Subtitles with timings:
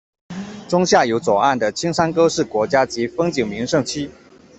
[0.67, 4.09] 中下游左岸的青山沟是国家级风景名胜区。